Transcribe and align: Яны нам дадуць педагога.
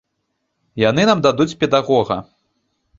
Яны 0.89 1.07
нам 1.11 1.23
дадуць 1.27 1.57
педагога. 1.63 2.23